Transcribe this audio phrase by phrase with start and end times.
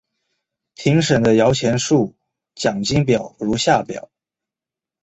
[0.73, 2.15] 评审的摇钱树
[2.55, 4.09] 奖金表如下表。